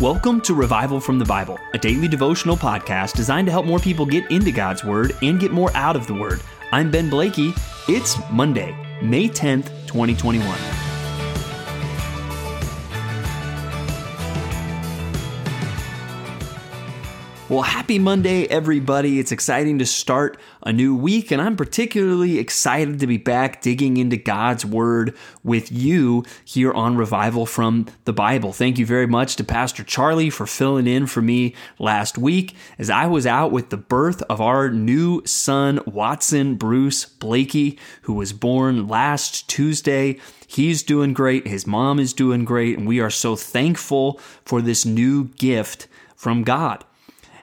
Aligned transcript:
Welcome 0.00 0.40
to 0.42 0.54
Revival 0.54 1.00
from 1.00 1.18
the 1.18 1.24
Bible, 1.24 1.58
a 1.74 1.78
daily 1.78 2.06
devotional 2.06 2.56
podcast 2.56 3.14
designed 3.14 3.48
to 3.48 3.50
help 3.50 3.66
more 3.66 3.80
people 3.80 4.06
get 4.06 4.30
into 4.30 4.52
God's 4.52 4.84
Word 4.84 5.10
and 5.22 5.40
get 5.40 5.50
more 5.50 5.76
out 5.76 5.96
of 5.96 6.06
the 6.06 6.14
Word. 6.14 6.40
I'm 6.70 6.88
Ben 6.88 7.10
Blakey. 7.10 7.52
It's 7.88 8.16
Monday, 8.30 8.76
May 9.02 9.28
10th, 9.28 9.70
2021. 9.88 10.77
Well, 17.48 17.62
happy 17.62 17.98
Monday, 17.98 18.44
everybody. 18.44 19.18
It's 19.18 19.32
exciting 19.32 19.78
to 19.78 19.86
start 19.86 20.38
a 20.64 20.70
new 20.70 20.94
week, 20.94 21.30
and 21.30 21.40
I'm 21.40 21.56
particularly 21.56 22.38
excited 22.38 23.00
to 23.00 23.06
be 23.06 23.16
back 23.16 23.62
digging 23.62 23.96
into 23.96 24.18
God's 24.18 24.66
Word 24.66 25.16
with 25.42 25.72
you 25.72 26.26
here 26.44 26.70
on 26.74 26.98
Revival 26.98 27.46
from 27.46 27.86
the 28.04 28.12
Bible. 28.12 28.52
Thank 28.52 28.78
you 28.78 28.84
very 28.84 29.06
much 29.06 29.36
to 29.36 29.44
Pastor 29.44 29.82
Charlie 29.82 30.28
for 30.28 30.46
filling 30.46 30.86
in 30.86 31.06
for 31.06 31.22
me 31.22 31.54
last 31.78 32.18
week 32.18 32.54
as 32.78 32.90
I 32.90 33.06
was 33.06 33.26
out 33.26 33.50
with 33.50 33.70
the 33.70 33.78
birth 33.78 34.22
of 34.28 34.42
our 34.42 34.68
new 34.68 35.24
son, 35.24 35.80
Watson 35.86 36.56
Bruce 36.56 37.06
Blakey, 37.06 37.78
who 38.02 38.12
was 38.12 38.34
born 38.34 38.88
last 38.88 39.48
Tuesday. 39.48 40.18
He's 40.46 40.82
doing 40.82 41.14
great, 41.14 41.46
his 41.46 41.66
mom 41.66 41.98
is 41.98 42.12
doing 42.12 42.44
great, 42.44 42.76
and 42.76 42.86
we 42.86 43.00
are 43.00 43.08
so 43.08 43.36
thankful 43.36 44.20
for 44.44 44.60
this 44.60 44.84
new 44.84 45.28
gift 45.28 45.88
from 46.14 46.42
God. 46.42 46.84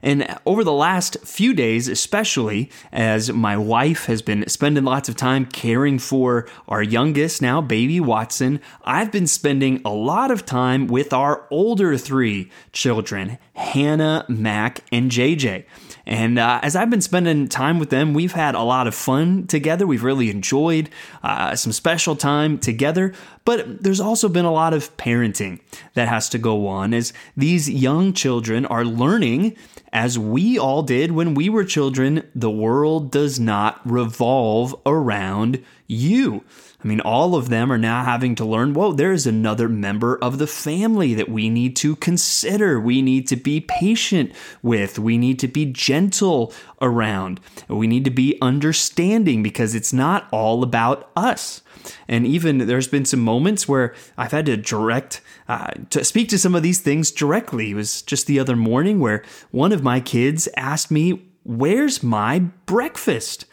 And 0.06 0.38
over 0.46 0.64
the 0.64 0.72
last 0.72 1.18
few 1.26 1.56
days, 1.56 1.88
especially 1.88 2.70
as 2.92 3.34
my 3.34 3.58
wife 3.58 4.06
has 4.06 4.22
been 4.22 4.48
spending 4.48 4.84
lots 4.84 5.10
of 5.10 5.16
time 5.16 5.48
caring 5.48 5.98
for 5.98 6.48
our 6.68 6.84
youngest 6.84 7.42
now, 7.42 7.60
baby 7.60 8.00
Watson, 8.00 8.62
I've 8.84 9.12
been 9.12 9.26
spending 9.26 9.82
a 9.84 9.90
lot 9.90 10.30
of 10.30 10.46
time 10.46 10.86
with 10.86 11.12
our 11.12 11.48
older 11.50 11.98
three 11.98 12.52
children, 12.72 13.40
Hannah, 13.56 14.26
Mac, 14.30 14.82
and 14.92 15.10
JJ. 15.10 15.66
And 16.06 16.38
uh, 16.38 16.60
as 16.62 16.76
I've 16.76 16.92
been 16.92 17.02
spending 17.02 17.48
time 17.48 17.80
with 17.80 17.90
them, 17.90 18.14
we've 18.14 18.34
had 18.34 18.54
a 18.54 18.62
lot 18.62 18.86
of 18.86 18.94
fun 18.94 19.48
together. 19.48 19.88
We've 19.88 20.04
really 20.04 20.30
enjoyed 20.30 20.92
uh, 21.24 21.56
some 21.56 21.72
special 21.72 22.16
time 22.16 22.60
together. 22.60 23.14
But 23.44 23.84
there's 23.84 24.00
also 24.00 24.30
been 24.30 24.46
a 24.46 24.52
lot 24.52 24.74
of 24.74 24.96
parenting 24.98 25.62
that 25.94 26.08
has 26.08 26.30
to 26.30 26.38
go 26.38 26.68
on 26.68 26.94
as 26.94 27.12
these 27.36 27.70
young 27.70 28.14
children 28.14 28.66
are 28.68 28.86
learning, 28.86 29.56
as 29.96 30.20
we 30.20 30.60
all 30.60 30.84
did 30.84 31.14
when 31.14 31.34
we 31.36 31.48
were 31.48 31.64
children, 31.64 32.30
the 32.36 32.52
world 32.52 33.12
does 33.12 33.40
not 33.40 33.80
revolve 33.90 34.76
around 34.86 35.64
you. 35.88 36.44
I 36.86 36.88
mean, 36.88 37.00
all 37.00 37.34
of 37.34 37.50
them 37.50 37.72
are 37.72 37.80
now 37.80 38.04
having 38.04 38.36
to 38.36 38.46
learn, 38.46 38.76
whoa, 38.76 38.92
there 38.92 39.12
is 39.12 39.26
another 39.26 39.68
member 39.68 40.20
of 40.20 40.38
the 40.38 40.46
family 40.46 41.16
that 41.16 41.28
we 41.28 41.50
need 41.50 41.76
to 41.78 41.96
consider. 41.96 42.80
We 42.80 43.02
need 43.02 43.28
to 43.30 43.36
be 43.36 43.60
patient 43.60 44.32
with. 44.62 45.00
We 45.00 45.18
need 45.18 45.40
to 45.40 45.48
be 45.48 45.66
gentle 45.66 46.54
around. 46.80 47.40
We 47.68 47.88
need 47.88 48.06
to 48.06 48.12
be 48.12 48.38
understanding 48.40 49.42
because 49.42 49.74
it's 49.74 49.94
not 49.94 50.28
all 50.30 50.62
about 50.62 51.10
us. 51.16 51.64
And 52.08 52.28
even 52.28 52.60
there's 52.60 52.88
been 52.88 53.06
some 53.06 53.22
moments 53.22 53.68
where 53.68 53.96
I've 54.16 54.32
had 54.32 54.46
to 54.46 54.56
direct, 54.56 55.22
uh, 55.48 55.72
to 55.90 56.04
speak 56.04 56.30
to 56.30 56.38
some 56.38 56.54
of 56.54 56.62
these 56.62 56.82
things 56.82 57.10
directly. 57.10 57.72
It 57.72 57.76
was 57.76 58.04
just 58.04 58.28
the 58.28 58.40
other 58.40 58.56
morning 58.56 59.00
where 59.00 59.24
one 59.50 59.72
of 59.72 59.82
my 59.82 60.00
kids 60.00 60.48
asked 60.56 60.92
me, 60.92 61.32
Where's 61.44 62.04
my 62.04 62.40
breakfast? 62.68 63.46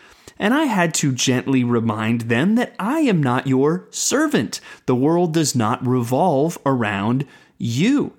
And 0.42 0.52
I 0.52 0.64
had 0.64 0.92
to 0.94 1.12
gently 1.12 1.62
remind 1.62 2.22
them 2.22 2.56
that 2.56 2.74
I 2.76 2.98
am 3.02 3.22
not 3.22 3.46
your 3.46 3.86
servant. 3.90 4.60
The 4.86 4.94
world 4.96 5.32
does 5.32 5.54
not 5.54 5.86
revolve 5.86 6.58
around 6.66 7.28
you. 7.58 8.14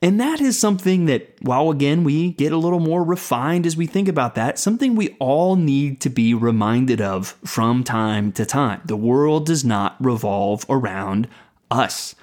And 0.00 0.20
that 0.20 0.40
is 0.40 0.56
something 0.56 1.06
that, 1.06 1.34
while 1.42 1.70
again, 1.70 2.04
we 2.04 2.30
get 2.30 2.52
a 2.52 2.58
little 2.58 2.78
more 2.78 3.02
refined 3.02 3.66
as 3.66 3.76
we 3.76 3.88
think 3.88 4.06
about 4.06 4.36
that, 4.36 4.56
something 4.56 4.94
we 4.94 5.16
all 5.18 5.56
need 5.56 6.00
to 6.02 6.10
be 6.10 6.32
reminded 6.32 7.00
of 7.00 7.30
from 7.44 7.82
time 7.82 8.30
to 8.32 8.46
time. 8.46 8.80
The 8.84 8.96
world 8.96 9.44
does 9.46 9.64
not 9.64 9.96
revolve 9.98 10.64
around 10.68 11.26
us. 11.72 12.14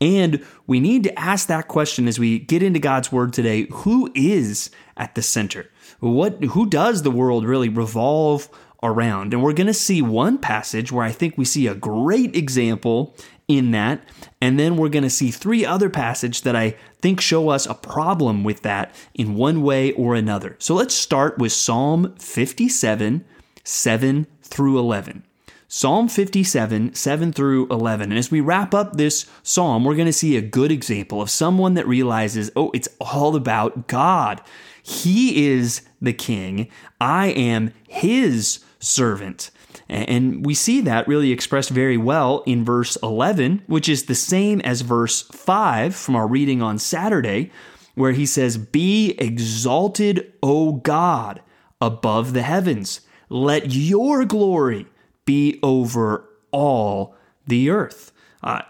And 0.00 0.44
we 0.66 0.80
need 0.80 1.04
to 1.04 1.16
ask 1.16 1.46
that 1.46 1.68
question 1.68 2.08
as 2.08 2.18
we 2.18 2.40
get 2.40 2.60
into 2.60 2.80
God's 2.80 3.12
word 3.12 3.34
today 3.34 3.68
who 3.70 4.10
is 4.16 4.70
at 4.96 5.14
the 5.14 5.22
center? 5.22 5.70
What, 6.00 6.42
who 6.42 6.66
does 6.66 7.02
the 7.02 7.10
world 7.10 7.44
really 7.44 7.68
revolve 7.68 8.48
around. 8.82 9.32
And 9.32 9.42
we're 9.42 9.52
going 9.52 9.66
to 9.66 9.74
see 9.74 10.02
one 10.02 10.38
passage 10.38 10.90
where 10.90 11.04
I 11.04 11.12
think 11.12 11.36
we 11.36 11.44
see 11.44 11.66
a 11.66 11.74
great 11.74 12.34
example 12.34 13.14
in 13.48 13.72
that. 13.72 14.02
And 14.40 14.58
then 14.58 14.76
we're 14.76 14.88
going 14.88 15.04
to 15.04 15.10
see 15.10 15.30
three 15.30 15.64
other 15.64 15.90
passages 15.90 16.42
that 16.42 16.56
I 16.56 16.76
think 17.00 17.20
show 17.20 17.48
us 17.48 17.66
a 17.66 17.74
problem 17.74 18.44
with 18.44 18.62
that 18.62 18.94
in 19.14 19.34
one 19.34 19.62
way 19.62 19.92
or 19.92 20.14
another. 20.14 20.56
So 20.58 20.74
let's 20.74 20.94
start 20.94 21.38
with 21.38 21.52
Psalm 21.52 22.14
57, 22.18 23.24
7 23.64 24.26
through 24.42 24.78
11. 24.78 25.24
Psalm 25.72 26.08
57, 26.08 26.94
7 26.94 27.32
through 27.32 27.68
11. 27.68 28.10
And 28.10 28.18
as 28.18 28.30
we 28.30 28.40
wrap 28.40 28.74
up 28.74 28.96
this 28.96 29.26
psalm, 29.44 29.84
we're 29.84 29.94
going 29.94 30.06
to 30.06 30.12
see 30.12 30.36
a 30.36 30.42
good 30.42 30.72
example 30.72 31.22
of 31.22 31.30
someone 31.30 31.74
that 31.74 31.86
realizes, 31.86 32.50
oh, 32.56 32.72
it's 32.74 32.88
all 33.00 33.36
about 33.36 33.86
God. 33.86 34.40
He 34.82 35.46
is 35.46 35.82
the 36.02 36.12
king. 36.12 36.68
I 37.00 37.28
am 37.28 37.72
his 37.86 38.64
servant. 38.80 39.50
And 39.88 40.44
we 40.44 40.54
see 40.54 40.80
that 40.82 41.06
really 41.06 41.30
expressed 41.30 41.70
very 41.70 41.96
well 41.96 42.42
in 42.46 42.64
verse 42.64 42.96
11, 43.02 43.62
which 43.66 43.88
is 43.88 44.04
the 44.04 44.14
same 44.14 44.60
as 44.62 44.80
verse 44.80 45.22
5 45.22 45.94
from 45.94 46.16
our 46.16 46.26
reading 46.26 46.62
on 46.62 46.78
Saturday, 46.78 47.50
where 47.94 48.12
he 48.12 48.26
says, 48.26 48.56
Be 48.56 49.14
exalted, 49.18 50.32
O 50.42 50.72
God, 50.72 51.40
above 51.80 52.32
the 52.32 52.42
heavens. 52.42 53.00
Let 53.28 53.72
your 53.72 54.24
glory 54.24 54.86
be 55.24 55.60
over 55.62 56.28
all 56.50 57.14
the 57.46 57.70
earth. 57.70 58.12
Uh, 58.42 58.62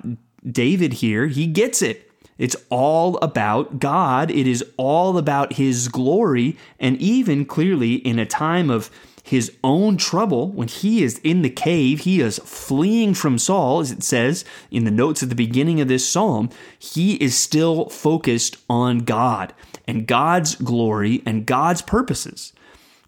David 0.46 0.94
here, 0.94 1.26
he 1.26 1.46
gets 1.46 1.80
it. 1.80 2.10
It's 2.40 2.56
all 2.70 3.18
about 3.18 3.80
God. 3.80 4.30
It 4.30 4.46
is 4.46 4.64
all 4.78 5.18
about 5.18 5.52
His 5.52 5.88
glory. 5.88 6.56
And 6.78 6.96
even 6.96 7.44
clearly 7.44 7.96
in 7.96 8.18
a 8.18 8.24
time 8.24 8.70
of 8.70 8.90
his 9.22 9.52
own 9.62 9.96
trouble 9.96 10.48
when 10.50 10.68
he 10.68 11.02
is 11.02 11.18
in 11.18 11.42
the 11.42 11.50
cave. 11.50 12.00
He 12.00 12.20
is 12.20 12.38
fleeing 12.40 13.14
from 13.14 13.38
Saul, 13.38 13.80
as 13.80 13.90
it 13.90 14.02
says 14.02 14.44
in 14.70 14.84
the 14.84 14.90
notes 14.90 15.22
at 15.22 15.28
the 15.28 15.34
beginning 15.34 15.80
of 15.80 15.88
this 15.88 16.08
psalm. 16.08 16.50
He 16.78 17.14
is 17.14 17.36
still 17.36 17.88
focused 17.88 18.56
on 18.68 19.00
God 19.00 19.52
and 19.86 20.06
God's 20.06 20.54
glory 20.54 21.22
and 21.26 21.46
God's 21.46 21.82
purposes. 21.82 22.52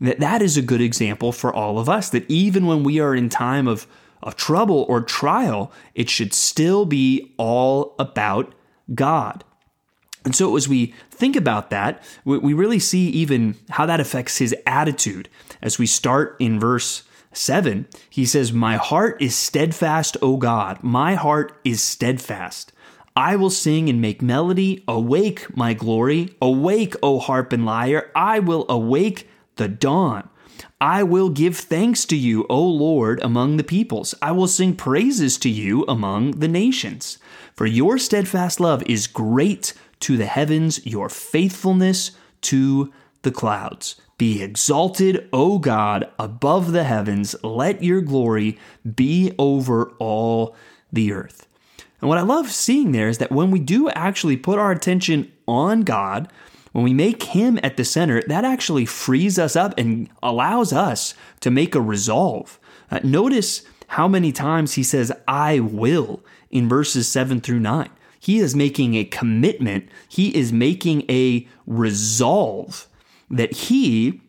That 0.00 0.20
that 0.20 0.42
is 0.42 0.56
a 0.56 0.62
good 0.62 0.80
example 0.80 1.32
for 1.32 1.54
all 1.54 1.78
of 1.78 1.88
us. 1.88 2.10
That 2.10 2.28
even 2.30 2.66
when 2.66 2.82
we 2.82 2.98
are 3.00 3.14
in 3.14 3.28
time 3.28 3.68
of, 3.68 3.86
of 4.22 4.36
trouble 4.36 4.84
or 4.88 5.00
trial, 5.00 5.72
it 5.94 6.10
should 6.10 6.34
still 6.34 6.84
be 6.84 7.32
all 7.36 7.94
about 7.98 8.52
God. 8.94 9.44
And 10.24 10.36
so, 10.36 10.56
as 10.56 10.68
we 10.68 10.94
think 11.10 11.34
about 11.34 11.70
that, 11.70 12.02
we 12.24 12.54
really 12.54 12.78
see 12.78 13.08
even 13.08 13.56
how 13.70 13.86
that 13.86 14.00
affects 14.00 14.38
his 14.38 14.54
attitude. 14.66 15.28
As 15.62 15.78
we 15.78 15.86
start 15.86 16.36
in 16.38 16.58
verse 16.58 17.04
7, 17.32 17.86
he 18.10 18.26
says, 18.26 18.52
My 18.52 18.76
heart 18.76 19.20
is 19.22 19.34
steadfast, 19.34 20.16
O 20.20 20.36
God. 20.36 20.82
My 20.82 21.14
heart 21.14 21.58
is 21.64 21.82
steadfast. 21.82 22.72
I 23.14 23.36
will 23.36 23.50
sing 23.50 23.88
and 23.88 24.00
make 24.00 24.22
melody. 24.22 24.82
Awake, 24.88 25.54
my 25.56 25.74
glory. 25.74 26.34
Awake, 26.40 26.94
O 27.02 27.18
harp 27.18 27.52
and 27.52 27.64
lyre. 27.64 28.10
I 28.14 28.38
will 28.38 28.66
awake 28.68 29.28
the 29.56 29.68
dawn. 29.68 30.28
I 30.80 31.02
will 31.02 31.28
give 31.28 31.56
thanks 31.56 32.04
to 32.06 32.16
you, 32.16 32.44
O 32.50 32.60
Lord, 32.60 33.22
among 33.22 33.56
the 33.56 33.64
peoples. 33.64 34.14
I 34.20 34.32
will 34.32 34.48
sing 34.48 34.74
praises 34.74 35.38
to 35.38 35.48
you 35.48 35.84
among 35.86 36.32
the 36.32 36.48
nations. 36.48 37.18
For 37.54 37.66
your 37.66 37.98
steadfast 37.98 38.58
love 38.58 38.82
is 38.84 39.06
great 39.06 39.74
to 40.00 40.16
the 40.16 40.26
heavens, 40.26 40.84
your 40.84 41.08
faithfulness 41.08 42.12
to 42.42 42.92
the 43.22 43.30
clouds. 43.30 43.97
Be 44.22 44.41
exalted, 44.41 45.28
O 45.33 45.59
God, 45.59 46.09
above 46.16 46.71
the 46.71 46.84
heavens. 46.84 47.34
Let 47.42 47.83
your 47.83 48.01
glory 48.01 48.57
be 48.95 49.34
over 49.36 49.91
all 49.98 50.54
the 50.92 51.13
earth. 51.13 51.48
And 52.01 52.09
what 52.09 52.19
I 52.19 52.22
love 52.22 52.48
seeing 52.48 52.92
there 52.92 53.09
is 53.09 53.19
that 53.19 53.33
when 53.33 53.51
we 53.51 53.59
do 53.59 53.91
actually 53.91 54.36
put 54.36 54.60
our 54.60 54.71
attention 54.71 55.33
on 55.48 55.80
God, 55.80 56.28
when 56.71 56.84
we 56.84 56.95
make 56.95 57.24
Him 57.24 57.59
at 57.65 57.77
the 57.77 57.84
center, 57.84 58.22
that 58.28 58.45
actually 58.45 58.86
frees 58.86 59.41
us 59.41 59.57
up 59.57 59.74
and 59.77 60.09
allows 60.22 60.72
us 60.72 61.15
to 61.41 61.51
make 61.51 61.75
a 61.75 61.80
resolve. 61.80 62.60
Uh, 62.92 63.01
notice 63.03 63.63
how 63.89 64.07
many 64.07 64.30
times 64.30 64.75
He 64.75 64.84
says, 64.84 65.10
I 65.27 65.59
will 65.59 66.22
in 66.48 66.68
verses 66.68 67.09
7 67.09 67.41
through 67.41 67.59
9. 67.59 67.91
He 68.21 68.39
is 68.39 68.54
making 68.54 68.95
a 68.95 69.03
commitment, 69.03 69.89
he 70.09 70.28
is 70.28 70.53
making 70.53 71.10
a 71.10 71.48
resolve 71.66 72.86
that 73.32 73.52
he 73.52 74.20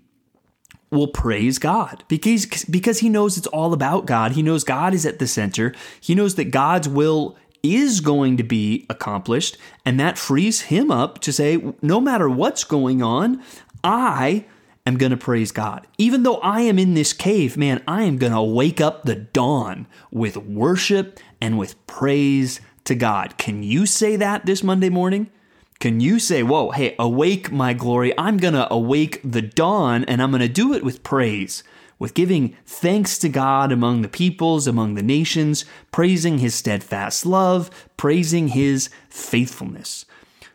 will 0.89 1.07
praise 1.07 1.59
God 1.59 2.03
because 2.07 2.65
because 2.65 2.99
he 2.99 3.09
knows 3.09 3.37
it's 3.37 3.47
all 3.47 3.73
about 3.73 4.05
God. 4.05 4.33
He 4.33 4.43
knows 4.43 4.63
God 4.63 4.93
is 4.93 5.05
at 5.05 5.19
the 5.19 5.27
center. 5.27 5.73
He 5.99 6.15
knows 6.15 6.35
that 6.35 6.51
God's 6.51 6.87
will 6.87 7.35
is 7.63 8.01
going 8.01 8.37
to 8.37 8.43
be 8.43 8.85
accomplished. 8.89 9.57
And 9.85 9.99
that 9.99 10.17
frees 10.17 10.61
him 10.61 10.91
up 10.91 11.19
to 11.19 11.31
say, 11.31 11.73
no 11.81 12.01
matter 12.01 12.29
what's 12.29 12.65
going 12.65 13.01
on, 13.01 13.41
I 13.83 14.45
am 14.85 14.97
going 14.97 15.11
to 15.11 15.17
praise 15.17 15.51
God. 15.51 15.87
Even 15.97 16.23
though 16.23 16.37
I 16.37 16.61
am 16.61 16.77
in 16.77 16.93
this 16.93 17.13
cave, 17.13 17.55
man, 17.55 17.81
I 17.87 18.03
am 18.03 18.17
going 18.17 18.33
to 18.33 18.41
wake 18.41 18.81
up 18.81 19.03
the 19.03 19.15
dawn 19.15 19.87
with 20.11 20.35
worship 20.35 21.19
and 21.39 21.57
with 21.57 21.87
praise 21.87 22.59
to 22.83 22.95
God. 22.95 23.37
Can 23.37 23.63
you 23.63 23.85
say 23.85 24.17
that 24.17 24.45
this 24.45 24.61
Monday 24.61 24.89
morning? 24.89 25.31
Can 25.83 25.99
you 25.99 26.17
say, 26.17 26.43
Whoa, 26.43 26.71
hey, 26.71 26.95
awake 26.97 27.51
my 27.51 27.73
glory? 27.73 28.17
I'm 28.17 28.37
going 28.37 28.53
to 28.53 28.73
awake 28.73 29.19
the 29.21 29.41
dawn 29.41 30.05
and 30.05 30.21
I'm 30.21 30.31
going 30.31 30.39
to 30.39 30.47
do 30.47 30.73
it 30.73 30.81
with 30.81 31.03
praise, 31.03 31.61
with 31.99 32.13
giving 32.13 32.55
thanks 32.65 33.17
to 33.17 33.27
God 33.27 33.69
among 33.69 34.01
the 34.01 34.07
peoples, 34.07 34.65
among 34.65 34.93
the 34.93 35.03
nations, 35.03 35.65
praising 35.91 36.37
his 36.37 36.55
steadfast 36.55 37.25
love, 37.25 37.69
praising 37.97 38.47
his 38.47 38.89
faithfulness. 39.09 40.05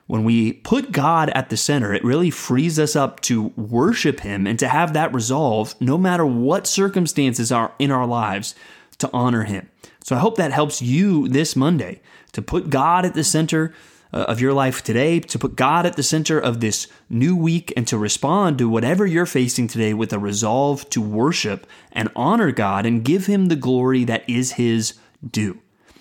When 0.06 0.25
we 0.25 0.54
put 0.54 0.92
God 0.92 1.28
at 1.34 1.50
the 1.50 1.58
center, 1.58 1.92
it 1.92 2.02
really 2.02 2.31
frees 2.31 2.78
us 2.78 2.96
up 2.96 3.20
to 3.24 3.48
worship 3.48 4.20
him 4.20 4.46
and 4.46 4.58
to 4.58 4.69
have 4.69 4.94
that 4.94 5.12
resolve, 5.12 5.74
no 5.78 5.98
matter 5.98 6.24
what 6.24 6.66
circumstances 6.66 7.52
are 7.52 7.74
in 7.78 7.90
our 7.90 8.06
lives, 8.06 8.54
to 8.96 9.10
honor 9.12 9.44
him. 9.44 9.69
So 10.02 10.16
I 10.16 10.20
hope 10.20 10.38
that 10.38 10.52
helps 10.52 10.81
you 10.81 11.28
this 11.28 11.54
Monday 11.54 12.00
to 12.32 12.40
put 12.40 12.70
God 12.70 13.04
at 13.04 13.12
the 13.12 13.24
center 13.24 13.74
uh, 14.12 14.25
of 14.28 14.40
your 14.40 14.52
life 14.52 14.82
today, 14.82 15.20
to 15.20 15.38
put 15.38 15.56
God 15.56 15.87
at 15.87 15.96
the 15.96 16.02
center 16.02 16.38
of 16.38 16.60
this 16.60 16.87
new 17.08 17.37
week, 17.37 17.72
and 17.76 17.87
to 17.88 17.99
respond 17.99 18.58
to 18.58 18.69
whatever 18.69 19.06
you're 19.06 19.26
facing 19.26 19.69
today 19.69 19.94
with 19.94 20.12
a 20.12 20.19
resolve 20.19 20.88
to 20.90 21.00
worship 21.00 21.66
and 21.93 22.10
honor 22.16 22.52
God 22.52 22.87
and 22.87 23.05
give 23.05 23.26
Him 23.26 23.46
the 23.46 23.56
glory 23.56 24.05
that 24.05 24.28
is 24.28 24.52
His 24.52 24.94
due. 25.28 25.60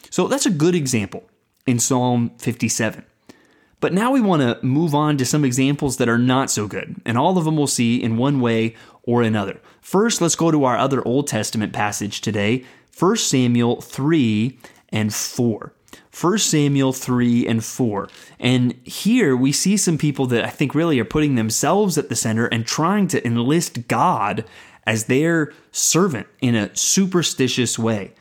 So 0.10 0.28
that's 0.28 0.46
a 0.46 0.52
good 0.52 0.76
example 0.76 1.24
in 1.66 1.80
Psalm 1.80 2.32
57. 2.38 3.04
But 3.80 3.94
now 3.94 4.12
we 4.12 4.22
want 4.22 4.42
to 4.42 4.66
move 4.66 4.96
on 4.96 5.18
to 5.18 5.26
some 5.26 5.46
examples 5.46 5.98
that 5.98 6.10
are 6.10 6.18
not 6.18 6.50
so 6.50 6.68
good, 6.68 7.00
and 7.06 7.18
all 7.18 7.38
of 7.38 7.46
them 7.46 7.58
we'll 7.58 7.68
see 7.68 8.02
in 8.02 8.18
one 8.18 8.42
way 8.42 8.76
or 9.04 9.22
another. 9.22 9.60
First, 9.82 10.20
let's 10.20 10.36
go 10.36 10.50
to 10.50 10.64
our 10.64 10.78
other 10.78 11.06
Old 11.08 11.28
Testament 11.28 11.74
passage 11.74 12.22
today, 12.22 12.66
1 12.98 13.18
Samuel 13.18 13.82
3 13.82 14.58
and 14.90 15.14
4. 15.14 15.74
1 16.20 16.38
Samuel 16.40 16.94
3 16.94 17.48
and 17.48 17.64
4. 17.64 18.10
And 18.40 18.74
here 18.84 19.36
we 19.36 19.52
see 19.52 19.78
some 19.78 19.98
people 19.98 20.26
that 20.28 20.44
I 20.44 20.50
think 20.50 20.74
really 20.74 21.00
are 21.00 21.06
putting 21.06 21.36
themselves 21.36 21.98
at 21.98 22.10
the 22.10 22.16
center 22.16 22.48
and 22.48 22.66
trying 22.66 23.08
to 23.10 23.26
enlist 23.26 23.88
God 23.88 24.44
as 24.88 25.06
their 25.06 25.54
servant 25.72 26.28
in 26.42 26.56
a 26.56 26.76
superstitious 26.76 27.78
way. 27.78 28.14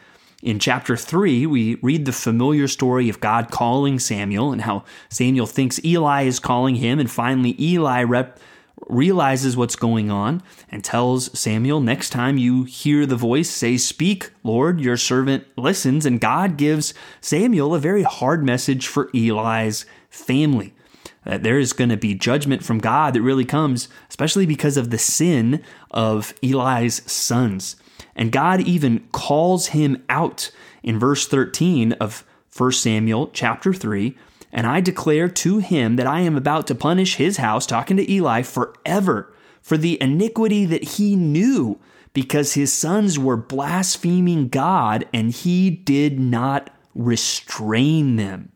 In 0.43 0.59
chapter 0.59 0.97
3, 0.97 1.47
we 1.47 1.77
read 1.77 2.05
the 2.05 2.13
familiar 2.13 2.69
story 2.69 3.09
of 3.09 3.21
God 3.21 3.51
calling 3.51 3.99
Samuel 3.99 4.53
and 4.53 4.63
how 4.63 4.85
Samuel 5.09 5.47
thinks 5.47 5.83
Eli 5.83 6.25
is 6.25 6.39
calling 6.39 6.75
him, 6.75 6.99
and 6.99 7.11
finally 7.11 7.57
Eli 7.59 8.03
rep- 8.03 8.39
realizes 8.88 9.56
what's 9.56 9.77
going 9.77 10.11
on 10.11 10.43
and 10.71 10.83
tells 10.83 11.37
Samuel, 11.38 11.81
Next 11.81 12.11
time 12.11 12.38
you 12.38 12.65
hear 12.65 13.06
the 13.06 13.17
voice, 13.17 13.50
say, 13.50 13.77
Speak, 13.77 14.31
Lord, 14.43 14.81
your 14.81 14.97
servant 14.97 15.44
listens. 15.56 16.06
And 16.06 16.21
God 16.21 16.56
gives 16.56 16.94
Samuel 17.21 17.75
a 17.75 17.81
very 17.81 18.03
hard 18.03 18.44
message 18.44 18.87
for 18.87 19.11
Eli's 19.15 19.87
family. 20.09 20.75
That 21.25 21.43
there 21.43 21.59
is 21.59 21.73
going 21.73 21.91
to 21.91 21.97
be 21.97 22.15
judgment 22.15 22.65
from 22.65 22.79
God 22.79 23.15
that 23.15 23.23
really 23.23 23.44
comes, 23.44 23.88
especially 24.09 24.47
because 24.47 24.77
of 24.77 24.91
the 24.91 24.99
sin 24.99 25.62
of 25.91 26.33
Eli's 26.43 27.11
sons. 27.11 27.77
And 28.15 28.31
God 28.31 28.61
even 28.61 29.09
calls 29.12 29.69
him 29.69 30.05
out 30.09 30.50
in 30.83 30.99
verse 30.99 31.27
13 31.27 31.93
of 31.94 32.25
1 32.56 32.73
Samuel 32.73 33.31
chapter 33.33 33.75
3 33.75 34.17
and 34.56 34.67
I 34.67 34.81
declare 34.81 35.29
to 35.29 35.58
him 35.58 35.97
that 35.97 36.06
I 36.06 36.20
am 36.20 36.35
about 36.35 36.67
to 36.69 36.75
punish 36.75 37.17
his 37.17 37.37
house, 37.37 37.67
talking 37.67 37.99
to 37.99 38.11
Eli, 38.11 38.41
forever 38.41 39.31
for 39.61 39.76
the 39.76 40.00
iniquity 40.00 40.64
that 40.64 40.82
he 40.82 41.14
knew, 41.14 41.79
because 42.14 42.55
his 42.55 42.73
sons 42.73 43.19
were 43.19 43.37
blaspheming 43.37 44.49
God 44.49 45.06
and 45.12 45.31
he 45.31 45.69
did 45.69 46.19
not 46.19 46.70
restrain 46.94 48.17
them. 48.17 48.50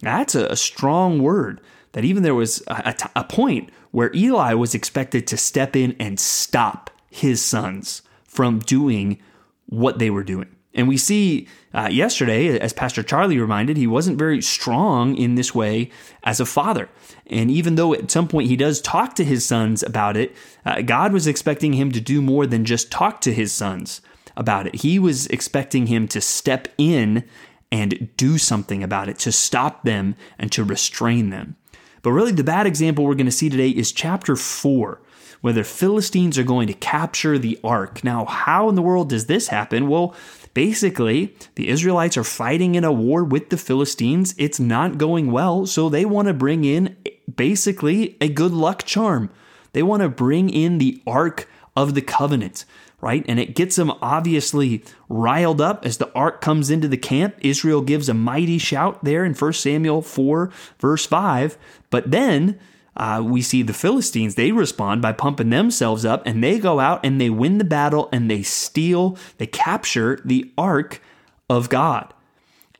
That's 0.00 0.34
a, 0.34 0.56
strong 0.56 1.22
word. 1.22 1.60
That 1.92 2.06
even 2.06 2.22
there 2.22 2.34
was 2.34 2.62
a, 2.66 3.24
point 3.24 3.70
where 3.90 4.10
Eli 4.14 4.54
was 4.54 4.74
expected 4.74 5.26
to 5.26 5.36
step 5.36 5.76
in 5.76 5.94
and 6.00 6.18
stop 6.18 6.90
his 7.10 7.44
sons 7.44 8.00
from 8.24 8.60
doing 8.60 9.20
what 9.66 9.98
they 9.98 10.08
were 10.08 10.24
doing. 10.24 10.54
And 10.78 10.86
we 10.86 10.96
see 10.96 11.48
uh, 11.74 11.88
yesterday, 11.90 12.56
as 12.56 12.72
Pastor 12.72 13.02
Charlie 13.02 13.40
reminded, 13.40 13.76
he 13.76 13.88
wasn't 13.88 14.16
very 14.16 14.40
strong 14.40 15.16
in 15.16 15.34
this 15.34 15.52
way 15.52 15.90
as 16.22 16.38
a 16.38 16.46
father. 16.46 16.88
And 17.26 17.50
even 17.50 17.74
though 17.74 17.94
at 17.94 18.12
some 18.12 18.28
point 18.28 18.48
he 18.48 18.54
does 18.54 18.80
talk 18.80 19.16
to 19.16 19.24
his 19.24 19.44
sons 19.44 19.82
about 19.82 20.16
it, 20.16 20.36
uh, 20.64 20.82
God 20.82 21.12
was 21.12 21.26
expecting 21.26 21.72
him 21.72 21.90
to 21.90 22.00
do 22.00 22.22
more 22.22 22.46
than 22.46 22.64
just 22.64 22.92
talk 22.92 23.20
to 23.22 23.34
his 23.34 23.52
sons 23.52 24.00
about 24.36 24.68
it. 24.68 24.76
He 24.76 25.00
was 25.00 25.26
expecting 25.26 25.88
him 25.88 26.06
to 26.08 26.20
step 26.20 26.68
in 26.78 27.24
and 27.72 28.08
do 28.16 28.38
something 28.38 28.84
about 28.84 29.08
it, 29.08 29.18
to 29.18 29.32
stop 29.32 29.82
them 29.82 30.14
and 30.38 30.52
to 30.52 30.62
restrain 30.62 31.30
them. 31.30 31.56
But 32.02 32.12
really, 32.12 32.32
the 32.32 32.44
bad 32.44 32.66
example 32.66 33.04
we're 33.04 33.14
going 33.14 33.26
to 33.26 33.32
see 33.32 33.50
today 33.50 33.70
is 33.70 33.92
chapter 33.92 34.36
4 34.36 35.00
where 35.40 35.52
the 35.52 35.62
Philistines 35.62 36.36
are 36.36 36.42
going 36.42 36.66
to 36.66 36.74
capture 36.74 37.38
the 37.38 37.60
ark. 37.62 38.02
Now, 38.02 38.24
how 38.24 38.68
in 38.68 38.74
the 38.74 38.82
world 38.82 39.10
does 39.10 39.26
this 39.26 39.46
happen? 39.46 39.86
Well, 39.86 40.16
Basically, 40.58 41.36
the 41.54 41.68
Israelites 41.68 42.16
are 42.16 42.24
fighting 42.24 42.74
in 42.74 42.82
a 42.82 42.90
war 42.90 43.22
with 43.22 43.50
the 43.50 43.56
Philistines. 43.56 44.34
It's 44.38 44.58
not 44.58 44.98
going 44.98 45.30
well, 45.30 45.66
so 45.66 45.88
they 45.88 46.04
want 46.04 46.26
to 46.26 46.34
bring 46.34 46.64
in 46.64 46.96
basically 47.32 48.16
a 48.20 48.28
good 48.28 48.50
luck 48.50 48.82
charm. 48.84 49.30
They 49.72 49.84
want 49.84 50.02
to 50.02 50.08
bring 50.08 50.50
in 50.50 50.78
the 50.78 51.00
Ark 51.06 51.48
of 51.76 51.94
the 51.94 52.02
Covenant, 52.02 52.64
right? 53.00 53.24
And 53.28 53.38
it 53.38 53.54
gets 53.54 53.76
them 53.76 53.92
obviously 54.02 54.82
riled 55.08 55.60
up 55.60 55.84
as 55.86 55.98
the 55.98 56.12
ark 56.14 56.40
comes 56.40 56.70
into 56.70 56.88
the 56.88 56.96
camp. 56.96 57.36
Israel 57.40 57.80
gives 57.80 58.08
a 58.08 58.14
mighty 58.14 58.58
shout 58.58 59.04
there 59.04 59.24
in 59.24 59.34
1 59.34 59.52
Samuel 59.52 60.02
4, 60.02 60.50
verse 60.80 61.06
5. 61.06 61.56
But 61.90 62.10
then 62.10 62.58
uh, 62.96 63.22
we 63.24 63.40
see 63.40 63.62
the 63.62 63.72
Philistines, 63.72 64.34
they 64.34 64.50
respond 64.50 65.00
by 65.00 65.12
pumping 65.12 65.50
themselves 65.50 66.04
up 66.04 66.22
and 66.26 66.42
they 66.42 66.58
go 66.58 66.80
out 66.80 67.04
and 67.04 67.20
they 67.20 67.30
win 67.30 67.58
the 67.58 67.64
battle 67.64 68.08
and 68.12 68.28
they 68.28 68.42
steal, 68.42 69.16
they 69.38 69.46
capture 69.46 70.20
the 70.24 70.52
ark 70.58 71.00
of 71.48 71.68
God. 71.68 72.12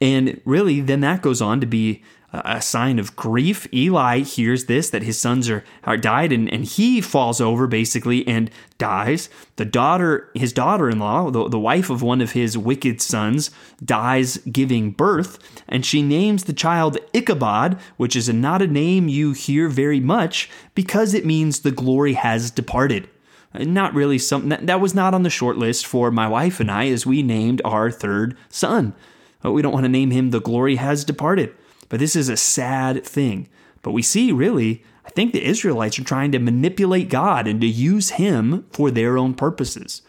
And 0.01 0.41
really, 0.45 0.81
then 0.81 1.01
that 1.01 1.23
goes 1.23 1.41
on 1.41 1.61
to 1.61 1.67
be 1.67 2.03
a 2.33 2.61
sign 2.61 2.99
of 2.99 3.17
grief. 3.17 3.67
Eli 3.73 4.21
hears 4.21 4.67
this 4.67 4.91
that 4.91 5.03
his 5.03 5.19
sons 5.19 5.49
are, 5.49 5.65
are 5.85 5.97
died, 5.97 6.31
and, 6.31 6.53
and 6.53 6.65
he 6.65 7.01
falls 7.01 7.41
over 7.41 7.67
basically 7.67 8.27
and 8.29 8.51
dies. 8.77 9.31
The 9.57 9.65
daughter, 9.65 10.31
his 10.35 10.53
daughter-in-law, 10.53 11.31
the, 11.31 11.49
the 11.49 11.59
wife 11.59 11.89
of 11.89 12.03
one 12.03 12.21
of 12.21 12.33
his 12.33 12.59
wicked 12.59 13.01
sons, 13.01 13.51
dies 13.83 14.37
giving 14.39 14.91
birth, 14.91 15.39
and 15.69 15.87
she 15.87 16.03
names 16.03 16.45
the 16.45 16.53
child 16.53 16.99
Ichabod, 17.15 17.79
which 17.97 18.15
is 18.15 18.29
a, 18.29 18.35
not 18.35 18.61
a 18.61 18.67
name 18.67 19.09
you 19.09 19.33
hear 19.33 19.69
very 19.69 20.01
much 20.01 20.51
because 20.75 21.15
it 21.15 21.25
means 21.25 21.61
the 21.61 21.71
glory 21.71 22.13
has 22.13 22.51
departed. 22.51 23.09
Not 23.55 23.95
really 23.95 24.19
something 24.19 24.51
that, 24.51 24.67
that 24.67 24.81
was 24.81 24.95
not 24.95 25.15
on 25.15 25.23
the 25.23 25.31
short 25.31 25.57
list 25.57 25.87
for 25.87 26.11
my 26.11 26.29
wife 26.29 26.61
and 26.61 26.71
I 26.71 26.89
as 26.89 27.07
we 27.07 27.23
named 27.23 27.63
our 27.65 27.91
third 27.91 28.37
son. 28.51 28.95
But 29.41 29.53
we 29.53 29.63
don't 29.63 29.73
want 29.73 29.85
to 29.85 29.89
name 29.89 30.11
him 30.11 30.31
the 30.31 30.41
glory 30.41 30.77
has 30.77 31.05
departed. 31.05 31.55
But 31.89 32.01
this 32.01 32.17
is 32.17 32.29
a 32.29 32.37
sad 32.37 33.05
thing. 33.05 33.49
But 33.83 33.93
we 33.93 34.03
see 34.03 34.33
really, 34.33 34.85
I 35.05 35.11
think 35.11 35.33
the 35.33 35.45
Israelites 35.45 35.99
are 35.99 36.05
trying 36.05 36.33
to 36.33 36.39
manipulate 36.39 37.09
God 37.09 37.47
and 37.47 37.61
to 37.61 37.67
use 37.67 38.11
him 38.11 38.67
for 38.71 38.91
their 38.91 39.17
own 39.17 39.35
purposes. 39.35 40.03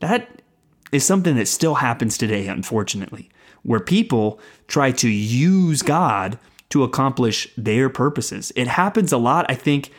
That 0.00 0.42
is 0.92 1.04
something 1.04 1.36
that 1.36 1.48
still 1.48 1.76
happens 1.76 2.18
today, 2.18 2.46
unfortunately, 2.46 3.30
where 3.62 3.80
people 3.80 4.38
try 4.68 4.90
to 4.92 5.08
use 5.08 5.82
God 5.82 6.38
to 6.70 6.82
accomplish 6.82 7.48
their 7.56 7.88
purposes. 7.88 8.52
It 8.56 8.68
happens 8.68 9.12
a 9.12 9.18
lot, 9.18 9.46
I 9.48 9.54
think, 9.54 9.90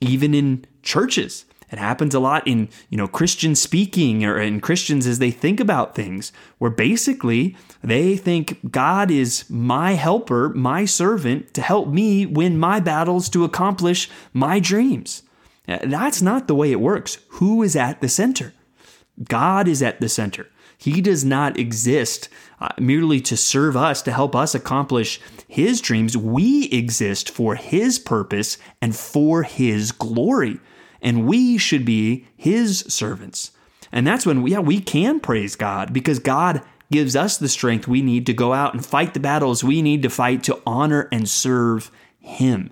even 0.00 0.34
in 0.34 0.64
churches. 0.82 1.44
It 1.70 1.78
happens 1.78 2.14
a 2.14 2.20
lot 2.20 2.46
in, 2.46 2.68
you 2.88 2.96
know, 2.96 3.08
Christian 3.08 3.54
speaking 3.54 4.24
or 4.24 4.38
in 4.38 4.60
Christians 4.60 5.06
as 5.06 5.18
they 5.18 5.30
think 5.30 5.60
about 5.60 5.94
things, 5.94 6.32
where 6.58 6.70
basically 6.70 7.56
they 7.82 8.16
think 8.16 8.70
God 8.70 9.10
is 9.10 9.48
my 9.50 9.92
helper, 9.92 10.50
my 10.50 10.84
servant 10.84 11.52
to 11.54 11.62
help 11.62 11.88
me 11.88 12.26
win 12.26 12.58
my 12.58 12.80
battles 12.80 13.28
to 13.30 13.44
accomplish 13.44 14.08
my 14.32 14.60
dreams. 14.60 15.22
That's 15.66 16.22
not 16.22 16.46
the 16.46 16.54
way 16.54 16.70
it 16.70 16.80
works. 16.80 17.18
Who 17.28 17.62
is 17.62 17.74
at 17.74 18.00
the 18.00 18.08
center? 18.08 18.52
God 19.22 19.66
is 19.66 19.82
at 19.82 20.00
the 20.00 20.08
center. 20.08 20.48
He 20.76 21.00
does 21.00 21.24
not 21.24 21.58
exist 21.58 22.28
uh, 22.60 22.68
merely 22.78 23.20
to 23.22 23.36
serve 23.36 23.76
us, 23.76 24.02
to 24.02 24.12
help 24.12 24.36
us 24.36 24.54
accomplish 24.54 25.20
His 25.48 25.80
dreams. 25.80 26.16
We 26.16 26.68
exist 26.70 27.30
for 27.30 27.54
His 27.54 27.98
purpose 27.98 28.58
and 28.82 28.94
for 28.94 29.44
His 29.44 29.92
glory 29.92 30.60
and 31.04 31.26
we 31.26 31.56
should 31.58 31.84
be 31.84 32.26
his 32.36 32.80
servants. 32.88 33.52
And 33.92 34.04
that's 34.04 34.26
when, 34.26 34.44
yeah, 34.48 34.58
we 34.58 34.80
can 34.80 35.20
praise 35.20 35.54
God 35.54 35.92
because 35.92 36.18
God 36.18 36.62
gives 36.90 37.14
us 37.14 37.36
the 37.36 37.48
strength 37.48 37.86
we 37.86 38.02
need 38.02 38.26
to 38.26 38.32
go 38.32 38.52
out 38.52 38.74
and 38.74 38.84
fight 38.84 39.14
the 39.14 39.20
battles 39.20 39.62
we 39.64 39.82
need 39.82 40.02
to 40.02 40.10
fight 40.10 40.42
to 40.44 40.60
honor 40.66 41.08
and 41.12 41.28
serve 41.28 41.90
Him. 42.18 42.70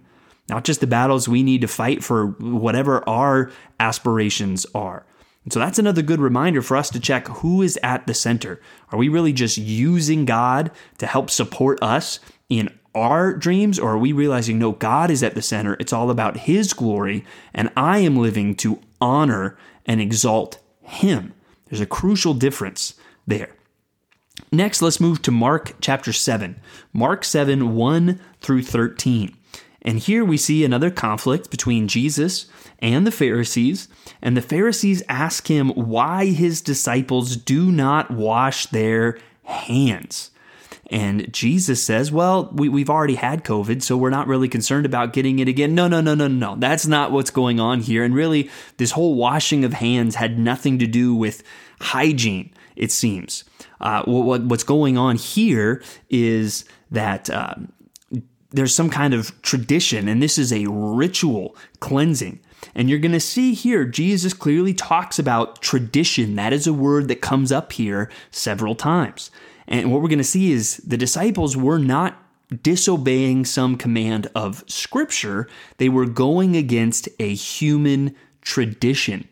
Not 0.49 0.65
just 0.65 0.81
the 0.81 0.87
battles 0.87 1.29
we 1.29 1.43
need 1.43 1.61
to 1.61 1.69
fight 1.69 2.03
for 2.03 2.27
whatever 2.27 3.09
our 3.09 3.53
aspirations 3.79 4.67
are. 4.75 5.07
So 5.51 5.59
that's 5.59 5.79
another 5.79 6.03
good 6.03 6.21
reminder 6.21 6.63
for 6.63 6.77
us 6.77 6.91
to 6.91 7.01
check 7.01 7.27
who 7.29 7.63
is 7.63 7.79
at 7.83 8.07
the 8.07 8.15
center. 8.15 8.61
Are 8.91 8.99
we 8.99 9.09
really 9.09 9.33
just 9.33 9.59
using 9.59 10.25
God 10.25 10.71
to 10.99 11.07
help 11.07 11.31
support 11.31 11.83
us 11.83 12.21
in 12.49 12.69
our 12.95 13.35
dreams, 13.35 13.79
or 13.79 13.93
are 13.93 13.99
we 13.99 14.13
realizing, 14.13 14.59
no, 14.59 14.73
God 14.73 15.11
is 15.11 15.23
at 15.23 15.35
the 15.35 15.43
center? 15.43 15.77
It's 15.81 15.93
all 15.93 16.11
about 16.11 16.39
His 16.39 16.73
glory, 16.73 17.25
and 17.55 17.71
I 17.77 17.99
am 17.99 18.17
living 18.17 18.55
to 18.57 18.81
honor 19.01 19.57
and 19.87 20.01
exalt 20.01 20.59
Him. 20.83 21.35
There's 21.67 21.81
a 21.81 21.87
crucial 21.87 22.35
difference 22.35 22.95
there. 23.27 23.55
Next, 24.51 24.83
let's 24.83 25.01
move 25.01 25.23
to 25.23 25.31
Mark 25.31 25.75
chapter 25.81 26.13
7. 26.13 26.61
Mark 26.93 27.25
7, 27.25 27.75
1 27.75 28.21
through 28.41 28.63
13. 28.63 29.37
And 29.83 29.99
here 29.99 30.25
we 30.25 30.37
see 30.37 30.65
another 30.65 30.91
conflict 30.91 31.51
between 31.51 31.89
Jesus 31.89 32.47
and 32.79 33.07
the 33.07 33.11
Pharisees. 33.11 33.89
And 34.21 34.37
the 34.37 34.43
Pharisees 34.43 35.03
ask 35.09 35.49
him 35.49 35.71
why 35.71 36.27
his 36.27 36.61
disciples 36.61 37.37
do 37.37 37.73
not 37.73 38.11
wash 38.11 38.67
their 38.67 39.19
hands. 39.45 40.31
And 40.93 41.33
Jesus 41.33 41.83
says, 41.83 42.13
Well, 42.13 42.51
we, 42.53 42.69
we've 42.69 42.91
already 42.91 43.15
had 43.15 43.45
COVID, 43.45 43.83
so 43.83 43.97
we're 43.97 44.11
not 44.11 44.27
really 44.29 44.49
concerned 44.49 44.85
about 44.85 45.15
getting 45.15 45.39
it 45.39 45.49
again. 45.49 45.75
No, 45.75 45.89
no, 45.89 46.03
no, 46.03 46.15
no, 46.15 46.29
no. 46.29 46.55
That's 46.57 46.87
not 46.87 47.11
what's 47.11 47.31
going 47.31 47.59
on 47.59 47.81
here. 47.81 48.05
And 48.05 48.15
really, 48.15 48.51
this 48.77 48.91
whole 48.91 49.15
washing 49.15 49.65
of 49.65 49.73
hands 49.73 50.17
had 50.17 50.39
nothing 50.39 50.79
to 50.81 50.87
do 50.87 51.15
with 51.15 51.43
hygiene, 51.81 52.53
it 52.77 52.93
seems. 52.93 53.45
Uh, 53.81 54.03
what, 54.05 54.43
what's 54.43 54.65
going 54.65 54.99
on 54.99 55.17
here 55.17 55.83
is 56.11 56.67
that 56.91 57.31
uh, 57.31 57.55
there's 58.51 58.75
some 58.75 58.91
kind 58.91 59.15
of 59.15 59.41
tradition, 59.41 60.09
and 60.09 60.23
this 60.23 60.37
is 60.37 60.53
a 60.53 60.67
ritual 60.67 61.57
cleansing. 61.81 62.39
And 62.75 62.91
you're 62.91 62.99
going 62.99 63.13
to 63.13 63.19
see 63.19 63.55
here, 63.55 63.87
Jesus 63.87 64.35
clearly 64.35 64.75
talks 64.75 65.19
about 65.19 65.63
tradition. 65.63 66.37
That 66.37 66.53
is 66.53 66.67
a 66.67 66.73
word 66.75 67.09
that 67.09 67.23
comes 67.23 67.51
up 67.51 67.73
here 67.73 68.11
several 68.31 68.75
times. 68.75 69.31
And 69.67 69.93
what 69.93 70.03
we're 70.03 70.09
going 70.09 70.19
to 70.19 70.25
see 70.25 70.53
is 70.53 70.79
the 70.79 70.97
disciples 70.97 71.57
were 71.57 71.79
not 71.79 72.23
disobeying 72.63 73.45
some 73.45 73.77
command 73.77 74.29
of 74.35 74.65
Scripture, 74.67 75.49
they 75.79 75.89
were 75.89 76.07
going 76.07 76.57
against 76.57 77.09
a 77.19 77.35
human 77.35 78.15
tradition. 78.43 79.29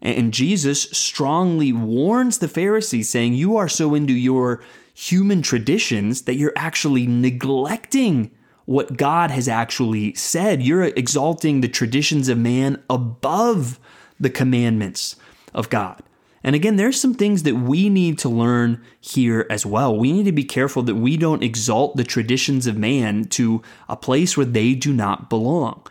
And 0.00 0.32
Jesus 0.34 0.82
strongly 0.90 1.72
warns 1.72 2.38
the 2.38 2.48
Pharisees, 2.48 3.08
saying, 3.08 3.34
You 3.34 3.56
are 3.56 3.68
so 3.68 3.94
into 3.94 4.12
your 4.12 4.62
human 4.94 5.42
traditions 5.42 6.22
that 6.22 6.34
you're 6.34 6.52
actually 6.56 7.06
neglecting 7.06 8.30
what 8.64 8.96
God 8.96 9.30
has 9.30 9.48
actually 9.48 10.14
said. 10.14 10.62
You're 10.62 10.84
exalting 10.84 11.60
the 11.60 11.68
traditions 11.68 12.28
of 12.28 12.38
man 12.38 12.82
above 12.90 13.78
the 14.18 14.30
commandments 14.30 15.16
of 15.54 15.70
God. 15.70 16.02
And 16.44 16.56
again, 16.56 16.76
there's 16.76 17.00
some 17.00 17.14
things 17.14 17.44
that 17.44 17.54
we 17.54 17.88
need 17.88 18.18
to 18.20 18.28
learn 18.28 18.82
here 19.00 19.46
as 19.48 19.64
well. 19.64 19.96
We 19.96 20.12
need 20.12 20.24
to 20.24 20.32
be 20.32 20.44
careful 20.44 20.82
that 20.82 20.96
we 20.96 21.16
don't 21.16 21.42
exalt 21.42 21.96
the 21.96 22.04
traditions 22.04 22.66
of 22.66 22.76
man 22.76 23.24
to 23.26 23.62
a 23.88 23.96
place 23.96 24.36
where 24.36 24.46
they 24.46 24.74
do 24.74 24.92
not 24.92 25.30
belong. 25.30 25.86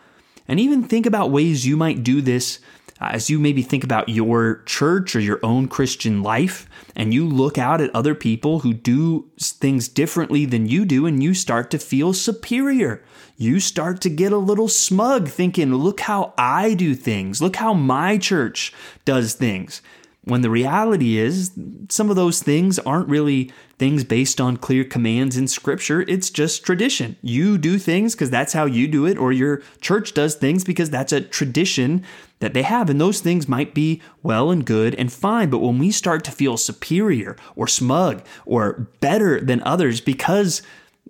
And 0.48 0.60
even 0.60 0.84
think 0.84 1.06
about 1.06 1.32
ways 1.32 1.66
you 1.66 1.78
might 1.78 2.04
do 2.04 2.22
this 2.22 2.60
uh, 3.00 3.10
as 3.14 3.30
you 3.30 3.40
maybe 3.40 3.64
think 3.64 3.84
about 3.84 4.10
your 4.10 4.62
church 4.66 5.16
or 5.16 5.20
your 5.20 5.40
own 5.42 5.68
Christian 5.68 6.22
life, 6.22 6.70
and 6.96 7.14
you 7.14 7.26
look 7.26 7.58
out 7.58 7.82
at 7.82 7.94
other 7.96 8.14
people 8.14 8.60
who 8.60 8.74
do 8.74 9.28
things 9.40 9.88
differently 9.88 10.46
than 10.46 10.68
you 10.68 10.86
do, 10.86 11.08
and 11.08 11.24
you 11.24 11.34
start 11.34 11.72
to 11.72 11.80
feel 11.80 12.14
superior. 12.14 13.04
You 13.38 13.60
start 13.60 14.02
to 14.02 14.10
get 14.10 14.32
a 14.32 14.38
little 14.38 14.68
smug, 14.68 15.30
thinking, 15.30 15.74
look 15.74 16.02
how 16.02 16.34
I 16.38 16.76
do 16.76 16.94
things, 16.94 17.42
look 17.42 17.56
how 17.56 17.74
my 17.74 18.20
church 18.20 18.72
does 19.04 19.34
things. 19.34 19.82
When 20.24 20.42
the 20.42 20.52
reality 20.52 21.18
is, 21.18 21.52
some 21.90 22.12
of 22.12 22.16
those 22.16 22.44
things 22.44 22.78
aren't 22.78 23.10
really 23.10 23.52
things 23.80 24.04
based 24.04 24.40
on 24.40 24.58
clear 24.58 24.84
commands 24.84 25.36
in 25.36 25.48
Scripture. 25.48 26.02
It's 26.08 26.30
just 26.30 26.64
tradition. 26.64 27.18
You 27.24 27.58
do 27.58 27.80
things 27.80 28.14
because 28.14 28.30
that's 28.30 28.54
how 28.54 28.66
you 28.66 28.88
do 28.88 29.08
it, 29.08 29.18
or 29.18 29.32
your 29.32 29.64
church 29.82 30.14
does 30.14 30.36
things 30.36 30.64
because 30.64 30.92
that's 30.92 31.12
a 31.12 31.22
tradition 31.22 32.06
that 32.38 32.54
they 32.54 32.62
have. 32.62 32.88
And 32.88 33.02
those 33.02 33.20
things 33.20 33.48
might 33.48 33.74
be 33.74 34.00
well 34.22 34.52
and 34.52 34.64
good 34.64 34.94
and 34.94 35.12
fine. 35.12 35.50
But 35.50 35.60
when 35.60 35.80
we 35.80 35.90
start 35.90 36.24
to 36.26 36.32
feel 36.32 36.56
superior 36.56 37.36
or 37.56 37.68
smug 37.68 38.24
or 38.46 38.90
better 39.00 39.42
than 39.42 39.64
others 39.64 40.02
because 40.02 40.62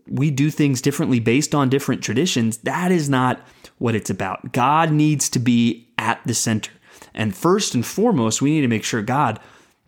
we 0.08 0.32
do 0.32 0.50
things 0.50 0.82
differently 0.82 1.20
based 1.20 1.54
on 1.54 1.68
different 1.68 2.02
traditions, 2.02 2.60
that 2.60 2.94
is 2.94 3.10
not 3.10 3.46
what 3.78 3.96
it's 3.96 4.10
about. 4.10 4.54
God 4.54 4.94
needs 4.94 5.30
to 5.32 5.40
be 5.40 5.90
at 5.98 6.22
the 6.26 6.34
center. 6.34 6.72
And 7.14 7.36
first 7.36 7.76
and 7.76 7.86
foremost, 7.86 8.42
we 8.42 8.52
need 8.52 8.62
to 8.62 8.68
make 8.68 8.84
sure 8.84 9.02
God, 9.02 9.40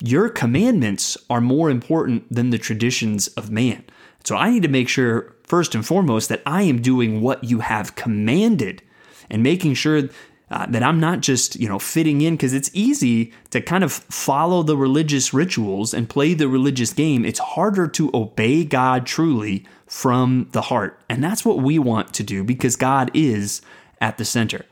your 0.01 0.29
commandments 0.29 1.17
are 1.29 1.41
more 1.41 1.69
important 1.69 2.33
than 2.33 2.49
the 2.49 2.57
traditions 2.57 3.27
of 3.29 3.51
man. 3.51 3.83
So 4.23 4.35
I 4.35 4.49
need 4.49 4.63
to 4.63 4.69
make 4.69 4.89
sure, 4.89 5.35
first 5.43 5.75
and 5.75 5.85
foremost, 5.85 6.29
that 6.29 6.41
I 6.45 6.63
am 6.63 6.81
doing 6.81 7.21
what 7.21 7.43
you 7.43 7.59
have 7.59 7.95
commanded 7.95 8.81
and 9.29 9.43
making 9.43 9.73
sure 9.75 10.09
uh, 10.51 10.65
that 10.67 10.83
I'm 10.83 10.99
not 10.99 11.21
just, 11.21 11.55
you 11.55 11.67
know, 11.67 11.79
fitting 11.79 12.21
in 12.21 12.35
because 12.35 12.53
it's 12.53 12.69
easy 12.73 13.33
to 13.49 13.59
kind 13.59 13.83
of 13.83 13.91
follow 13.91 14.61
the 14.61 14.77
religious 14.77 15.33
rituals 15.33 15.93
and 15.93 16.07
play 16.07 16.33
the 16.33 16.47
religious 16.47 16.93
game. 16.93 17.25
It's 17.25 17.39
harder 17.39 17.87
to 17.87 18.11
obey 18.13 18.63
God 18.63 19.05
truly 19.05 19.65
from 19.87 20.49
the 20.51 20.61
heart. 20.61 20.99
And 21.09 21.23
that's 21.23 21.43
what 21.43 21.59
we 21.59 21.79
want 21.79 22.13
to 22.13 22.23
do 22.23 22.43
because 22.43 22.75
God 22.75 23.09
is 23.13 23.61
at 23.99 24.17
the 24.17 24.25
center. 24.25 24.65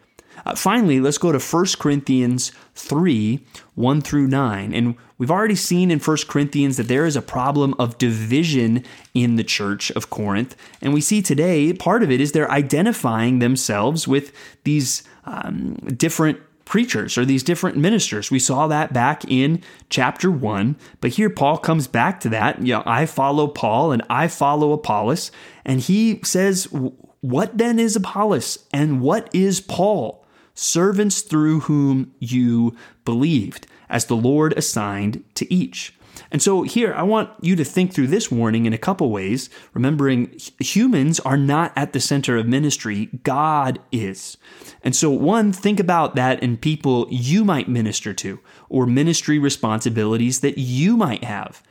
Uh, 0.45 0.55
finally, 0.55 0.99
let's 0.99 1.17
go 1.17 1.31
to 1.31 1.39
1 1.39 1.65
Corinthians 1.79 2.51
3 2.75 3.45
1 3.75 4.01
through 4.01 4.27
9. 4.27 4.73
And 4.73 4.95
we've 5.17 5.31
already 5.31 5.55
seen 5.55 5.91
in 5.91 5.99
1 5.99 6.17
Corinthians 6.27 6.77
that 6.77 6.87
there 6.87 7.05
is 7.05 7.15
a 7.15 7.21
problem 7.21 7.73
of 7.79 7.97
division 7.97 8.83
in 9.13 9.35
the 9.35 9.43
church 9.43 9.91
of 9.91 10.09
Corinth. 10.09 10.55
And 10.81 10.93
we 10.93 11.01
see 11.01 11.21
today 11.21 11.73
part 11.73 12.03
of 12.03 12.11
it 12.11 12.21
is 12.21 12.31
they're 12.31 12.51
identifying 12.51 13.39
themselves 13.39 14.07
with 14.07 14.31
these 14.63 15.03
um, 15.25 15.75
different 15.95 16.39
preachers 16.71 17.17
or 17.17 17.25
these 17.25 17.43
different 17.43 17.75
ministers. 17.75 18.31
We 18.31 18.39
saw 18.39 18.67
that 18.67 18.93
back 18.93 19.25
in 19.27 19.61
chapter 19.89 20.31
1, 20.31 20.77
but 21.01 21.11
here 21.11 21.29
Paul 21.29 21.57
comes 21.57 21.85
back 21.85 22.21
to 22.21 22.29
that. 22.29 22.65
You 22.65 22.75
know, 22.75 22.83
I 22.85 23.05
follow 23.05 23.47
Paul 23.47 23.91
and 23.91 24.01
I 24.09 24.29
follow 24.29 24.71
Apollos, 24.71 25.31
and 25.65 25.81
he 25.81 26.21
says, 26.23 26.69
"What 27.19 27.57
then 27.57 27.77
is 27.77 27.97
Apollos 27.97 28.59
and 28.71 29.01
what 29.01 29.29
is 29.33 29.59
Paul?" 29.59 30.20
Servants 30.53 31.21
through 31.21 31.61
whom 31.61 32.13
you 32.19 32.75
believed, 33.05 33.67
as 33.89 34.05
the 34.05 34.15
Lord 34.15 34.53
assigned 34.57 35.23
to 35.35 35.51
each. 35.53 35.93
And 36.31 36.41
so 36.41 36.63
here, 36.63 36.93
I 36.93 37.03
want 37.03 37.29
you 37.41 37.55
to 37.57 37.65
think 37.65 37.93
through 37.93 38.07
this 38.07 38.31
warning 38.31 38.65
in 38.65 38.73
a 38.73 38.77
couple 38.77 39.09
ways, 39.11 39.49
remembering 39.73 40.37
humans 40.59 41.19
are 41.19 41.37
not 41.37 41.73
at 41.75 41.93
the 41.93 41.99
center 41.99 42.37
of 42.37 42.47
ministry, 42.47 43.09
God 43.23 43.79
is. 43.91 44.37
And 44.83 44.95
so, 44.95 45.11
one, 45.11 45.51
think 45.51 45.79
about 45.79 46.15
that 46.15 46.41
in 46.41 46.57
people 46.57 47.07
you 47.09 47.43
might 47.43 47.67
minister 47.67 48.13
to 48.13 48.39
or 48.69 48.85
ministry 48.85 49.39
responsibilities 49.39 50.39
that 50.39 50.57
you 50.57 50.95
might 50.95 51.23
have. 51.23 51.61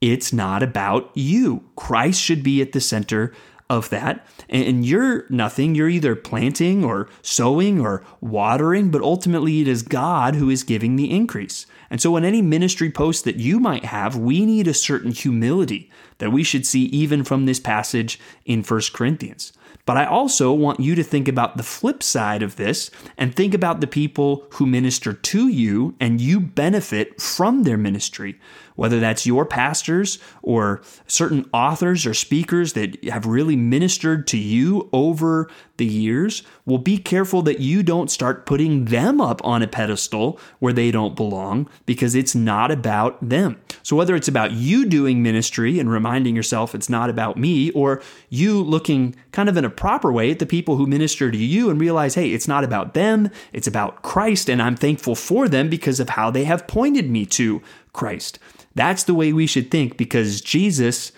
It's 0.00 0.32
not 0.32 0.62
about 0.62 1.10
you. 1.14 1.64
Christ 1.76 2.20
should 2.20 2.42
be 2.42 2.60
at 2.62 2.72
the 2.72 2.80
center 2.80 3.32
of 3.70 3.90
that. 3.90 4.26
And 4.48 4.84
you're 4.84 5.26
nothing. 5.28 5.74
You're 5.74 5.88
either 5.88 6.16
planting 6.16 6.84
or 6.84 7.08
sowing 7.22 7.80
or 7.80 8.02
watering, 8.20 8.90
but 8.90 9.02
ultimately 9.02 9.60
it 9.60 9.68
is 9.68 9.82
God 9.82 10.34
who 10.34 10.50
is 10.50 10.62
giving 10.64 10.96
the 10.96 11.10
increase. 11.10 11.66
And 11.90 12.00
so, 12.00 12.16
in 12.16 12.24
any 12.24 12.42
ministry 12.42 12.90
post 12.90 13.24
that 13.24 13.36
you 13.36 13.58
might 13.60 13.86
have, 13.86 14.16
we 14.16 14.44
need 14.44 14.68
a 14.68 14.74
certain 14.74 15.10
humility 15.10 15.90
that 16.18 16.32
we 16.32 16.42
should 16.42 16.66
see 16.66 16.84
even 16.86 17.24
from 17.24 17.46
this 17.46 17.60
passage 17.60 18.20
in 18.44 18.62
1 18.62 18.80
Corinthians. 18.92 19.52
But 19.84 19.96
I 19.96 20.04
also 20.04 20.52
want 20.52 20.80
you 20.80 20.94
to 20.94 21.02
think 21.02 21.28
about 21.28 21.56
the 21.56 21.62
flip 21.62 22.02
side 22.02 22.42
of 22.42 22.56
this 22.56 22.90
and 23.16 23.34
think 23.34 23.54
about 23.54 23.80
the 23.80 23.86
people 23.86 24.46
who 24.52 24.66
minister 24.66 25.12
to 25.12 25.48
you 25.48 25.94
and 25.98 26.20
you 26.20 26.40
benefit 26.40 27.20
from 27.20 27.62
their 27.62 27.78
ministry 27.78 28.38
whether 28.78 29.00
that's 29.00 29.26
your 29.26 29.44
pastors 29.44 30.20
or 30.40 30.80
certain 31.08 31.44
authors 31.52 32.06
or 32.06 32.14
speakers 32.14 32.74
that 32.74 33.02
have 33.06 33.26
really 33.26 33.56
ministered 33.56 34.24
to 34.24 34.38
you 34.38 34.88
over 34.92 35.50
the 35.78 35.84
years, 35.84 36.44
well, 36.64 36.78
be 36.78 36.96
careful 36.96 37.42
that 37.42 37.58
you 37.58 37.82
don't 37.82 38.08
start 38.08 38.46
putting 38.46 38.84
them 38.84 39.20
up 39.20 39.44
on 39.44 39.64
a 39.64 39.66
pedestal 39.66 40.38
where 40.60 40.72
they 40.72 40.92
don't 40.92 41.16
belong 41.16 41.68
because 41.86 42.14
it's 42.14 42.36
not 42.36 42.70
about 42.70 43.18
them. 43.28 43.60
So, 43.82 43.96
whether 43.96 44.14
it's 44.14 44.28
about 44.28 44.52
you 44.52 44.86
doing 44.86 45.22
ministry 45.22 45.78
and 45.78 45.90
reminding 45.90 46.36
yourself 46.36 46.74
it's 46.74 46.88
not 46.88 47.10
about 47.10 47.36
me, 47.36 47.70
or 47.70 48.02
you 48.28 48.62
looking 48.62 49.14
kind 49.32 49.48
of 49.48 49.56
in 49.56 49.64
a 49.64 49.70
proper 49.70 50.12
way 50.12 50.30
at 50.30 50.38
the 50.38 50.46
people 50.46 50.76
who 50.76 50.86
minister 50.86 51.30
to 51.30 51.36
you 51.38 51.70
and 51.70 51.80
realize, 51.80 52.14
hey, 52.14 52.32
it's 52.32 52.48
not 52.48 52.64
about 52.64 52.94
them, 52.94 53.30
it's 53.52 53.66
about 53.66 54.02
Christ, 54.02 54.48
and 54.48 54.60
I'm 54.60 54.76
thankful 54.76 55.14
for 55.14 55.48
them 55.48 55.68
because 55.68 56.00
of 56.00 56.10
how 56.10 56.30
they 56.30 56.44
have 56.44 56.66
pointed 56.66 57.10
me 57.10 57.26
to 57.26 57.62
Christ 57.92 58.38
That's 58.74 59.04
the 59.04 59.14
way 59.14 59.32
we 59.32 59.46
should 59.46 59.70
think 59.70 59.96
because 59.96 60.40
Jesus 60.40 61.10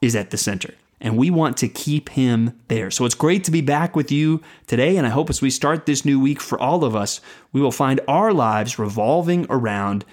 is 0.00 0.16
at 0.16 0.30
the 0.30 0.38
center 0.38 0.74
and 1.02 1.18
we 1.18 1.30
want 1.30 1.56
to 1.58 1.68
keep 1.68 2.10
him 2.10 2.58
there. 2.68 2.90
So 2.90 3.04
it's 3.04 3.14
great 3.14 3.44
to 3.44 3.50
be 3.50 3.60
back 3.60 3.96
with 3.96 4.10
you 4.10 4.40
today, 4.66 4.96
and 4.96 5.06
I 5.06 5.10
hope 5.10 5.28
as 5.28 5.42
we 5.42 5.50
start 5.50 5.84
this 5.84 6.04
new 6.04 6.18
week 6.18 6.40
for 6.40 6.58
all 6.58 6.84
of 6.84 6.94
us, 6.94 7.20
we 7.52 7.60
will 7.60 7.72
find 7.72 8.00
our 8.06 8.32
lives 8.32 8.78
revolving 8.78 9.44
around 9.50 10.04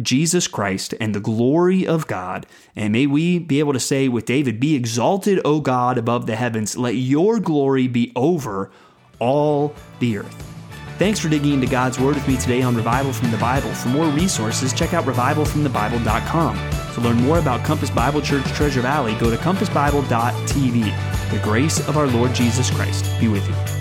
Jesus 0.00 0.48
Christ 0.48 0.94
and 1.00 1.14
the 1.14 1.20
glory 1.20 1.86
of 1.86 2.06
God. 2.06 2.46
And 2.76 2.92
may 2.92 3.06
we 3.06 3.38
be 3.38 3.58
able 3.58 3.72
to 3.72 3.80
say 3.80 4.08
with 4.08 4.26
David, 4.26 4.60
Be 4.60 4.74
exalted, 4.74 5.40
O 5.44 5.60
God, 5.60 5.98
above 5.98 6.26
the 6.26 6.36
heavens. 6.36 6.76
Let 6.76 6.94
your 6.94 7.40
glory 7.40 7.88
be 7.88 8.12
over 8.14 8.70
all 9.18 9.74
the 10.00 10.18
earth. 10.18 10.50
Thanks 10.98 11.18
for 11.18 11.28
digging 11.28 11.54
into 11.54 11.66
God's 11.66 11.98
Word 11.98 12.14
with 12.14 12.28
me 12.28 12.36
today 12.36 12.62
on 12.62 12.76
Revival 12.76 13.12
from 13.12 13.32
the 13.32 13.36
Bible. 13.38 13.72
For 13.74 13.88
more 13.88 14.06
resources, 14.06 14.72
check 14.72 14.94
out 14.94 15.04
revivalfromthebible.com. 15.06 16.70
To 16.94 17.00
learn 17.00 17.16
more 17.16 17.40
about 17.40 17.64
Compass 17.64 17.90
Bible 17.90 18.22
Church 18.22 18.44
Treasure 18.52 18.80
Valley, 18.80 19.16
go 19.16 19.28
to 19.28 19.36
compassbible.tv. 19.36 21.30
The 21.30 21.38
grace 21.42 21.80
of 21.88 21.96
our 21.96 22.06
Lord 22.06 22.32
Jesus 22.32 22.70
Christ 22.70 23.10
be 23.18 23.26
with 23.26 23.48
you. 23.48 23.73